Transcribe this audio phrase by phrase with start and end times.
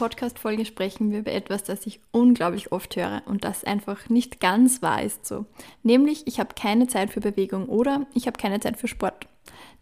[0.00, 4.80] Podcast-Folge sprechen wir über etwas, das ich unglaublich oft höre und das einfach nicht ganz
[4.80, 5.44] wahr ist so.
[5.82, 9.28] Nämlich, ich habe keine Zeit für Bewegung oder ich habe keine Zeit für Sport.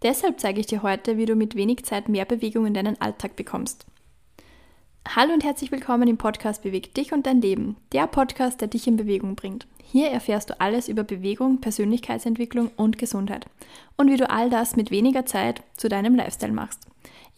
[0.03, 3.37] Deshalb zeige ich dir heute, wie du mit wenig Zeit mehr Bewegung in deinen Alltag
[3.37, 3.87] bekommst.
[5.09, 8.89] Hallo und herzlich willkommen im Podcast Beweg dich und dein Leben, der Podcast, der dich
[8.89, 9.69] in Bewegung bringt.
[9.85, 13.47] Hier erfährst du alles über Bewegung, Persönlichkeitsentwicklung und Gesundheit
[13.97, 16.88] und wie du all das mit weniger Zeit zu deinem Lifestyle machst.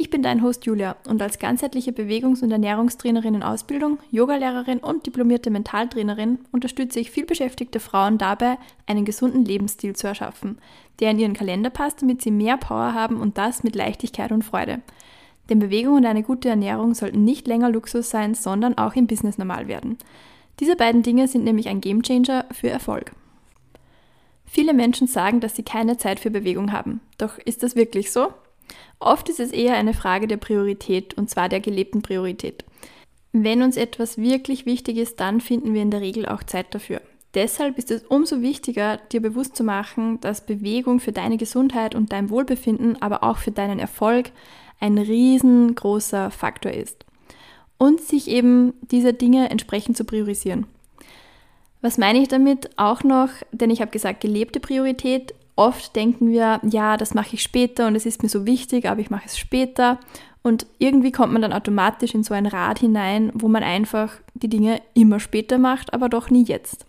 [0.01, 5.05] Ich bin dein Host Julia und als ganzheitliche Bewegungs- und Ernährungstrainerin in Ausbildung, Yogalehrerin und
[5.05, 10.57] diplomierte Mentaltrainerin unterstütze ich vielbeschäftigte Frauen dabei, einen gesunden Lebensstil zu erschaffen,
[11.01, 14.43] der in ihren Kalender passt, damit sie mehr Power haben und das mit Leichtigkeit und
[14.43, 14.81] Freude.
[15.51, 19.37] Denn Bewegung und eine gute Ernährung sollten nicht länger Luxus sein, sondern auch im Business
[19.37, 19.99] normal werden.
[20.61, 23.13] Diese beiden Dinge sind nämlich ein Gamechanger für Erfolg.
[24.47, 27.03] Viele Menschen sagen, dass sie keine Zeit für Bewegung haben.
[27.19, 28.33] Doch ist das wirklich so?
[28.99, 32.65] Oft ist es eher eine Frage der Priorität, und zwar der gelebten Priorität.
[33.33, 37.01] Wenn uns etwas wirklich wichtig ist, dann finden wir in der Regel auch Zeit dafür.
[37.35, 42.13] Deshalb ist es umso wichtiger, dir bewusst zu machen, dass Bewegung für deine Gesundheit und
[42.13, 44.33] dein Wohlbefinden, aber auch für deinen Erfolg
[44.81, 47.05] ein riesengroßer Faktor ist.
[47.79, 50.67] Und sich eben diese Dinge entsprechend zu priorisieren.
[51.83, 53.31] Was meine ich damit auch noch?
[53.53, 57.95] Denn ich habe gesagt, gelebte Priorität Oft denken wir, ja, das mache ich später und
[57.95, 59.99] es ist mir so wichtig, aber ich mache es später.
[60.43, 64.49] Und irgendwie kommt man dann automatisch in so ein Rad hinein, wo man einfach die
[64.49, 66.87] Dinge immer später macht, aber doch nie jetzt.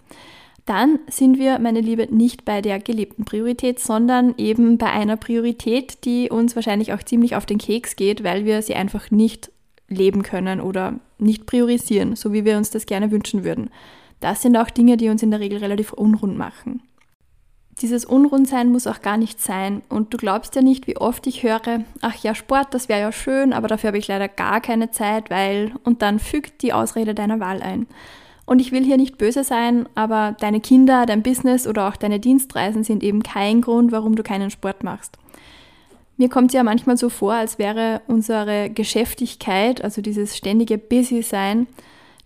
[0.65, 6.05] Dann sind wir, meine Liebe, nicht bei der gelebten Priorität, sondern eben bei einer Priorität,
[6.05, 9.51] die uns wahrscheinlich auch ziemlich auf den Keks geht, weil wir sie einfach nicht
[9.89, 13.69] leben können oder nicht priorisieren, so wie wir uns das gerne wünschen würden.
[14.21, 16.81] Das sind auch Dinge, die uns in der Regel relativ unrund machen.
[17.79, 19.81] Dieses Unrundsein muss auch gar nicht sein.
[19.89, 23.11] Und du glaubst ja nicht, wie oft ich höre, ach ja, Sport, das wäre ja
[23.11, 25.71] schön, aber dafür habe ich leider gar keine Zeit, weil...
[25.83, 27.87] Und dann fügt die Ausrede deiner Wahl ein.
[28.45, 32.19] Und ich will hier nicht böse sein, aber deine Kinder, dein Business oder auch deine
[32.19, 35.17] Dienstreisen sind eben kein Grund, warum du keinen Sport machst.
[36.17, 41.65] Mir kommt es ja manchmal so vor, als wäre unsere Geschäftigkeit, also dieses ständige Busy-Sein,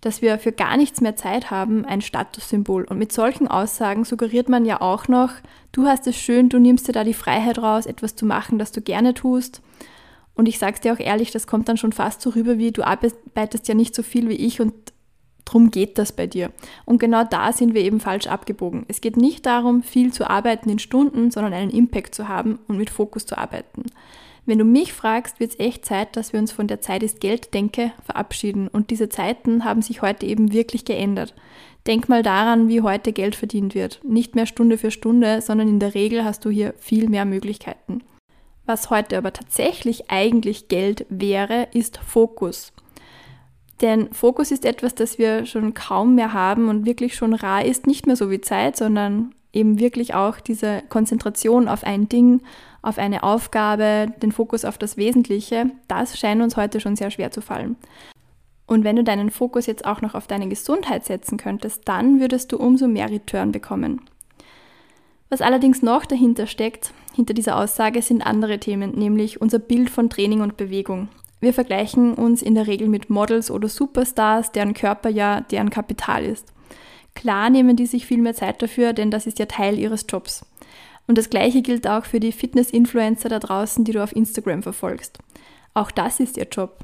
[0.00, 2.84] dass wir für gar nichts mehr Zeit haben, ein Statussymbol.
[2.84, 5.30] Und mit solchen Aussagen suggeriert man ja auch noch,
[5.72, 8.72] du hast es schön, du nimmst dir da die Freiheit raus, etwas zu machen, das
[8.72, 9.62] du gerne tust.
[10.34, 12.82] Und ich sag's dir auch ehrlich, das kommt dann schon fast so rüber, wie du
[12.86, 14.74] arbeitest ja nicht so viel wie ich und
[15.46, 16.50] drum geht das bei dir.
[16.84, 18.84] Und genau da sind wir eben falsch abgebogen.
[18.88, 22.76] Es geht nicht darum, viel zu arbeiten in Stunden, sondern einen Impact zu haben und
[22.76, 23.84] mit Fokus zu arbeiten.
[24.46, 27.20] Wenn du mich fragst, wird es echt Zeit, dass wir uns von der Zeit ist
[27.20, 28.68] Geld denke verabschieden.
[28.68, 31.34] Und diese Zeiten haben sich heute eben wirklich geändert.
[31.88, 34.00] Denk mal daran, wie heute Geld verdient wird.
[34.04, 38.02] Nicht mehr Stunde für Stunde, sondern in der Regel hast du hier viel mehr Möglichkeiten.
[38.66, 42.72] Was heute aber tatsächlich eigentlich Geld wäre, ist Fokus.
[43.80, 47.86] Denn Fokus ist etwas, das wir schon kaum mehr haben und wirklich schon rar ist,
[47.86, 52.42] nicht mehr so wie Zeit, sondern eben wirklich auch diese Konzentration auf ein Ding,
[52.82, 57.30] auf eine Aufgabe, den Fokus auf das Wesentliche, das scheint uns heute schon sehr schwer
[57.30, 57.76] zu fallen.
[58.66, 62.52] Und wenn du deinen Fokus jetzt auch noch auf deine Gesundheit setzen könntest, dann würdest
[62.52, 64.02] du umso mehr Return bekommen.
[65.30, 70.10] Was allerdings noch dahinter steckt, hinter dieser Aussage, sind andere Themen, nämlich unser Bild von
[70.10, 71.08] Training und Bewegung.
[71.40, 76.24] Wir vergleichen uns in der Regel mit Models oder Superstars, deren Körper ja deren Kapital
[76.24, 76.52] ist.
[77.16, 80.46] Klar nehmen die sich viel mehr Zeit dafür, denn das ist ja Teil ihres Jobs.
[81.08, 85.18] Und das gleiche gilt auch für die Fitness-Influencer da draußen, die du auf Instagram verfolgst.
[85.72, 86.78] Auch das ist ihr Job.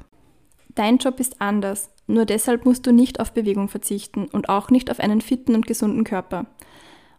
[0.74, 4.90] Dein Job ist anders, nur deshalb musst du nicht auf Bewegung verzichten und auch nicht
[4.90, 6.46] auf einen fitten und gesunden Körper.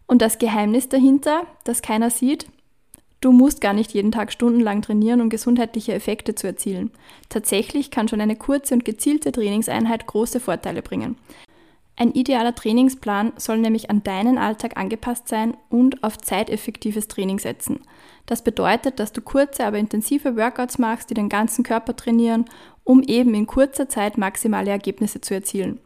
[0.06, 2.46] Und das Geheimnis dahinter, das keiner sieht,
[3.20, 6.90] du musst gar nicht jeden Tag stundenlang trainieren, um gesundheitliche Effekte zu erzielen.
[7.28, 11.16] Tatsächlich kann schon eine kurze und gezielte Trainingseinheit große Vorteile bringen.
[11.96, 17.80] Ein idealer Trainingsplan soll nämlich an deinen Alltag angepasst sein und auf zeiteffektives Training setzen.
[18.26, 22.46] Das bedeutet, dass du kurze, aber intensive Workouts machst, die den ganzen Körper trainieren,
[22.82, 25.78] um eben in kurzer Zeit maximale Ergebnisse zu erzielen.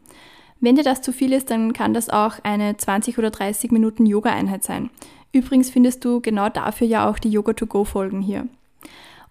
[0.59, 4.05] Wenn dir das zu viel ist, dann kann das auch eine 20 oder 30 Minuten
[4.05, 4.89] Yoga-Einheit sein.
[5.31, 8.47] Übrigens findest du genau dafür ja auch die Yoga-to-Go-Folgen hier.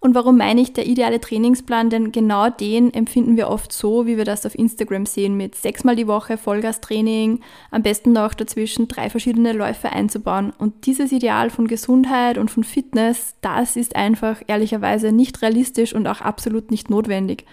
[0.01, 1.91] Und warum meine ich der ideale Trainingsplan?
[1.91, 5.97] Denn genau den empfinden wir oft so, wie wir das auf Instagram sehen, mit sechsmal
[5.97, 7.41] die Woche Vollgastraining,
[7.73, 10.53] am besten noch dazwischen drei verschiedene Läufe einzubauen.
[10.57, 16.07] Und dieses Ideal von Gesundheit und von Fitness, das ist einfach ehrlicherweise nicht realistisch und
[16.07, 17.45] auch absolut nicht notwendig.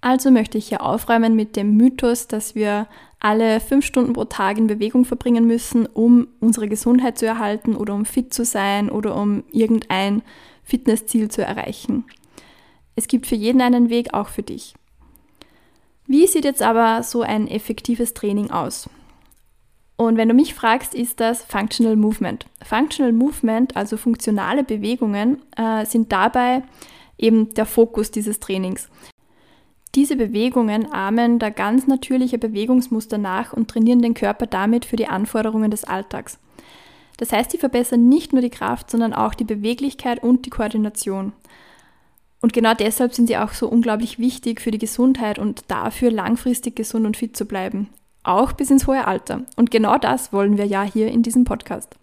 [0.00, 2.86] Also möchte ich hier aufräumen mit dem Mythos, dass wir
[3.18, 7.94] alle fünf Stunden pro Tag in Bewegung verbringen müssen, um unsere Gesundheit zu erhalten oder
[7.94, 10.22] um fit zu sein oder um irgendein
[10.68, 12.04] Fitnessziel zu erreichen.
[12.94, 14.74] Es gibt für jeden einen Weg, auch für dich.
[16.06, 18.90] Wie sieht jetzt aber so ein effektives Training aus?
[19.96, 22.46] Und wenn du mich fragst, ist das Functional Movement.
[22.62, 26.62] Functional Movement, also funktionale Bewegungen, äh, sind dabei
[27.16, 28.88] eben der Fokus dieses Trainings.
[29.94, 35.08] Diese Bewegungen ahmen da ganz natürliche Bewegungsmuster nach und trainieren den Körper damit für die
[35.08, 36.38] Anforderungen des Alltags.
[37.18, 41.32] Das heißt, sie verbessern nicht nur die Kraft, sondern auch die Beweglichkeit und die Koordination.
[42.40, 46.76] Und genau deshalb sind sie auch so unglaublich wichtig für die Gesundheit und dafür langfristig
[46.76, 47.88] gesund und fit zu bleiben.
[48.22, 49.42] Auch bis ins hohe Alter.
[49.56, 51.96] Und genau das wollen wir ja hier in diesem Podcast.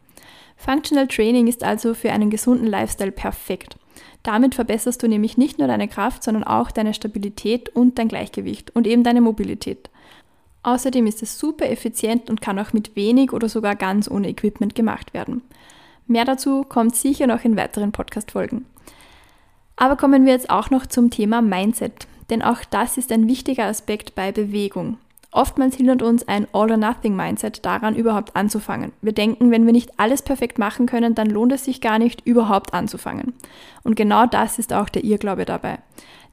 [0.57, 3.77] Functional Training ist also für einen gesunden Lifestyle perfekt.
[4.23, 8.75] Damit verbesserst du nämlich nicht nur deine Kraft, sondern auch deine Stabilität und dein Gleichgewicht
[8.75, 9.89] und eben deine Mobilität.
[10.65, 14.73] Außerdem ist es super effizient und kann auch mit wenig oder sogar ganz ohne Equipment
[14.73, 15.43] gemacht werden.
[16.07, 18.65] Mehr dazu kommt sicher noch in weiteren Podcast-Folgen.
[19.75, 23.65] Aber kommen wir jetzt auch noch zum Thema Mindset, denn auch das ist ein wichtiger
[23.65, 24.97] Aspekt bei Bewegung.
[25.35, 28.93] Oftmals hindert uns ein All-or-Nothing-Mindset daran, überhaupt anzufangen.
[29.01, 32.25] Wir denken, wenn wir nicht alles perfekt machen können, dann lohnt es sich gar nicht,
[32.25, 33.33] überhaupt anzufangen.
[33.83, 35.79] Und genau das ist auch der Irrglaube dabei.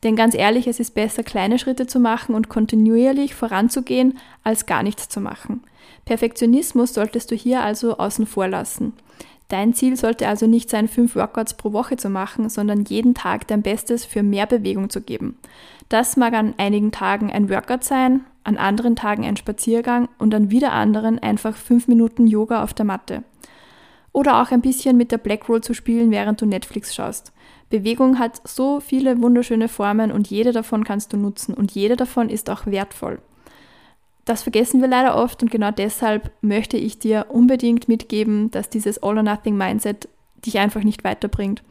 [0.05, 4.85] Denn ganz ehrlich, es ist besser, kleine Schritte zu machen und kontinuierlich voranzugehen, als gar
[4.85, 5.65] nichts zu machen.
[6.05, 8.93] Perfektionismus solltest du hier also außen vor lassen.
[9.49, 13.49] Dein Ziel sollte also nicht sein, fünf Workouts pro Woche zu machen, sondern jeden Tag
[13.49, 15.39] dein Bestes für mehr Bewegung zu geben.
[15.89, 20.51] Das mag an einigen Tagen ein Workout sein, an anderen Tagen ein Spaziergang und an
[20.51, 23.23] wieder anderen einfach fünf Minuten Yoga auf der Matte.
[24.13, 27.33] Oder auch ein bisschen mit der Black Roll zu spielen, während du Netflix schaust.
[27.71, 32.29] Bewegung hat so viele wunderschöne Formen und jede davon kannst du nutzen und jede davon
[32.29, 33.21] ist auch wertvoll.
[34.25, 39.03] Das vergessen wir leider oft und genau deshalb möchte ich dir unbedingt mitgeben, dass dieses
[39.03, 40.09] All-or-Nothing-Mindset
[40.45, 41.63] dich einfach nicht weiterbringt.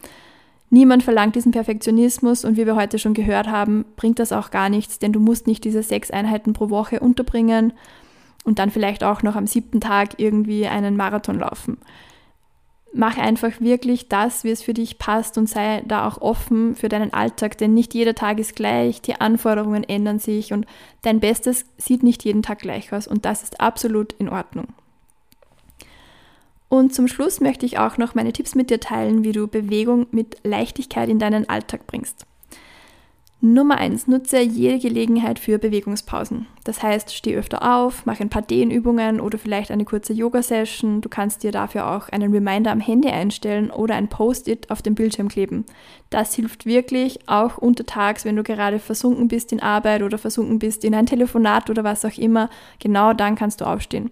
[0.72, 4.70] Niemand verlangt diesen Perfektionismus und wie wir heute schon gehört haben, bringt das auch gar
[4.70, 7.74] nichts, denn du musst nicht diese sechs Einheiten pro Woche unterbringen
[8.44, 11.78] und dann vielleicht auch noch am siebten Tag irgendwie einen Marathon laufen
[12.94, 16.90] mach einfach wirklich das, wie es für dich passt und sei da auch offen für
[16.90, 20.66] deinen Alltag, denn nicht jeder Tag ist gleich, die Anforderungen ändern sich und
[21.02, 24.68] dein Bestes sieht nicht jeden Tag gleich aus und das ist absolut in Ordnung.
[26.72, 30.08] Und zum Schluss möchte ich auch noch meine Tipps mit dir teilen, wie du Bewegung
[30.12, 32.26] mit Leichtigkeit in deinen Alltag bringst.
[33.42, 36.48] Nummer eins: Nutze jede Gelegenheit für Bewegungspausen.
[36.64, 41.02] Das heißt, steh öfter auf, mach ein paar Dehnübungen oder vielleicht eine kurze Yoga-Session.
[41.02, 44.96] Du kannst dir dafür auch einen Reminder am Handy einstellen oder ein Post-it auf dem
[44.96, 45.66] Bildschirm kleben.
[46.10, 50.86] Das hilft wirklich, auch untertags, wenn du gerade versunken bist in Arbeit oder versunken bist
[50.86, 52.50] in ein Telefonat oder was auch immer.
[52.80, 54.10] Genau dann kannst du aufstehen.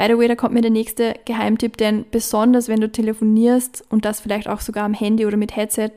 [0.00, 4.06] By the way, da kommt mir der nächste Geheimtipp, denn besonders wenn du telefonierst und
[4.06, 5.90] das vielleicht auch sogar am Handy oder mit Headset,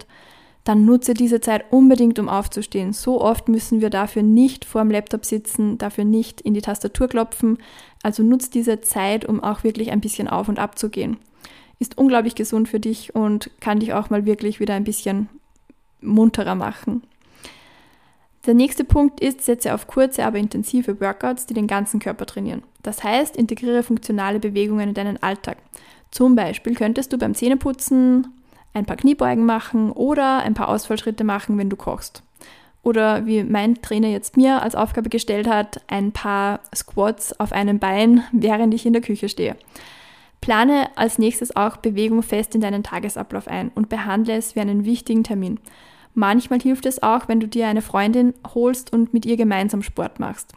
[0.65, 2.91] dann nutze diese Zeit unbedingt, um aufzustehen.
[2.91, 7.07] So oft müssen wir dafür nicht vor dem Laptop sitzen, dafür nicht in die Tastatur
[7.07, 7.59] klopfen.
[8.03, 11.15] Also nutze diese Zeit, um auch wirklich ein bisschen auf und ab zu gehen.
[11.79, 15.29] Ist unglaublich gesund für dich und kann dich auch mal wirklich wieder ein bisschen
[16.01, 17.03] munterer machen.
[18.45, 22.63] Der nächste Punkt ist, setze auf kurze, aber intensive Workouts, die den ganzen Körper trainieren.
[22.81, 25.57] Das heißt, integriere funktionale Bewegungen in deinen Alltag.
[26.11, 28.27] Zum Beispiel könntest du beim Zähneputzen
[28.73, 32.21] ein paar Kniebeugen machen oder ein paar Ausfallschritte machen, wenn du kochst.
[32.81, 37.79] Oder wie mein Trainer jetzt mir als Aufgabe gestellt hat, ein paar Squats auf einem
[37.79, 39.55] Bein, während ich in der Küche stehe.
[40.41, 44.83] Plane als nächstes auch Bewegung fest in deinen Tagesablauf ein und behandle es wie einen
[44.83, 45.59] wichtigen Termin.
[46.13, 50.19] Manchmal hilft es auch, wenn du dir eine Freundin holst und mit ihr gemeinsam Sport
[50.19, 50.53] machst.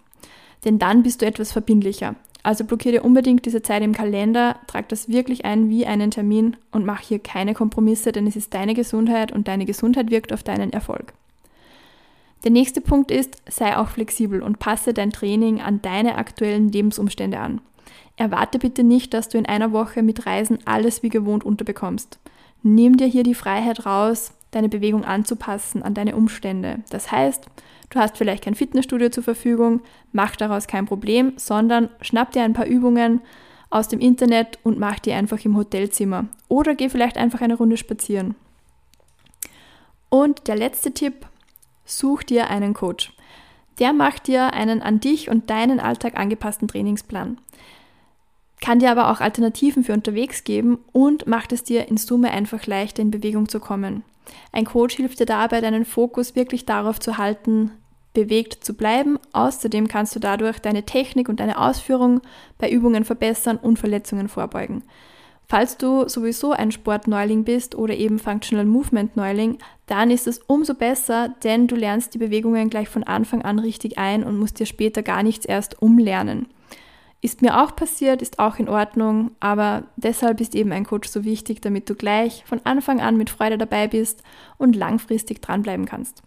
[0.65, 2.15] Denn dann bist du etwas verbindlicher.
[2.43, 6.87] Also blockiere unbedingt diese Zeit im Kalender, trag das wirklich ein wie einen Termin und
[6.87, 10.73] mach hier keine Kompromisse, denn es ist deine Gesundheit und deine Gesundheit wirkt auf deinen
[10.73, 11.13] Erfolg.
[12.45, 17.41] Der nächste Punkt ist, sei auch flexibel und passe dein Training an deine aktuellen Lebensumstände
[17.41, 17.61] an.
[18.17, 22.21] Erwarte bitte nicht, dass du in einer Woche mit Reisen alles wie gewohnt unterbekommst.
[22.63, 26.79] Nimm dir hier die Freiheit raus, deine Bewegung anzupassen an deine Umstände.
[26.91, 27.47] Das heißt,
[27.91, 29.81] du hast vielleicht kein Fitnessstudio zur Verfügung,
[30.13, 33.21] mach daraus kein Problem, sondern schnapp dir ein paar Übungen
[33.71, 36.27] aus dem Internet und mach die einfach im Hotelzimmer.
[36.49, 38.35] Oder geh vielleicht einfach eine Runde spazieren.
[40.09, 41.27] Und der letzte Tipp,
[41.85, 43.13] such dir einen Coach.
[43.79, 47.39] Der macht dir einen an dich und deinen Alltag angepassten Trainingsplan.
[48.61, 52.67] Kann dir aber auch Alternativen für unterwegs geben und macht es dir in Summe einfach
[52.67, 54.03] leichter in Bewegung zu kommen.
[54.53, 57.71] Ein Coach hilft dir dabei, deinen Fokus wirklich darauf zu halten,
[58.13, 59.19] bewegt zu bleiben.
[59.33, 62.23] Außerdem kannst du dadurch deine Technik und deine Ausführung
[62.59, 64.83] bei Übungen verbessern und Verletzungen vorbeugen.
[65.49, 70.75] Falls du sowieso ein Sportneuling bist oder eben Functional Movement Neuling, dann ist es umso
[70.75, 74.67] besser, denn du lernst die Bewegungen gleich von Anfang an richtig ein und musst dir
[74.67, 76.49] später gar nichts erst umlernen.
[77.23, 81.25] Ist mir auch passiert, ist auch in Ordnung, aber deshalb ist eben ein Coach so
[81.25, 84.23] wichtig, damit du gleich von Anfang an mit Freude dabei bist
[84.59, 86.23] und langfristig dranbleiben kannst.